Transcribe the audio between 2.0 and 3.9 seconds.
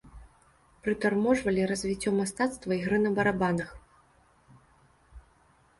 мастацтва ігры на барабанах.